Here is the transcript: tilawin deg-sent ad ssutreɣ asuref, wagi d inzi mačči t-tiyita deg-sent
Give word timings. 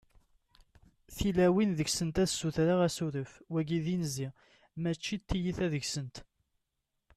tilawin 1.15 1.71
deg-sent 1.77 2.21
ad 2.23 2.29
ssutreɣ 2.29 2.79
asuref, 2.87 3.31
wagi 3.51 3.79
d 3.85 3.87
inzi 3.95 4.27
mačči 4.81 5.15
t-tiyita 5.17 5.65
deg-sent 5.73 6.15